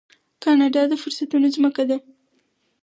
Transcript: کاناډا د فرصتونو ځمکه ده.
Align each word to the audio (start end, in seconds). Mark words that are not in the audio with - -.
کاناډا 0.43 0.83
د 0.89 0.93
فرصتونو 1.01 1.47
ځمکه 1.55 1.83
ده. 1.89 1.97